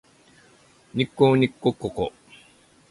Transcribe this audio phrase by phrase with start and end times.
[0.95, 2.11] にっこにっこにー